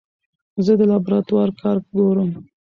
زه 0.65 0.73
د 0.79 0.81
لابراتوار 0.91 1.49
کار 1.61 1.77
ګورم. 1.93 2.31